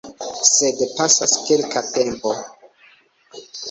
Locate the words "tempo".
2.01-2.31